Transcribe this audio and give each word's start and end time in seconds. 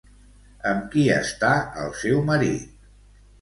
Amb 0.69 0.87
qui 0.95 1.03
està 1.17 1.51
el 1.83 1.93
seu 2.01 2.25
marit? 2.31 2.91